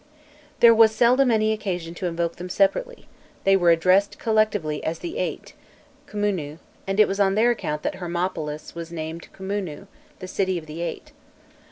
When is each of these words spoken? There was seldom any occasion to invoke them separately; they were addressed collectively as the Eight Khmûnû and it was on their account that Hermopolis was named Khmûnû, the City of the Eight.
There 0.61 0.73
was 0.73 0.95
seldom 0.95 1.29
any 1.29 1.53
occasion 1.53 1.93
to 1.93 2.07
invoke 2.07 2.37
them 2.37 2.49
separately; 2.49 3.05
they 3.43 3.55
were 3.55 3.69
addressed 3.69 4.17
collectively 4.17 4.83
as 4.83 4.97
the 4.97 5.19
Eight 5.19 5.53
Khmûnû 6.07 6.57
and 6.87 6.99
it 6.99 7.07
was 7.07 7.19
on 7.19 7.35
their 7.35 7.51
account 7.51 7.83
that 7.83 7.97
Hermopolis 7.97 8.73
was 8.73 8.91
named 8.91 9.27
Khmûnû, 9.31 9.85
the 10.17 10.27
City 10.27 10.57
of 10.57 10.65
the 10.65 10.81
Eight. 10.81 11.11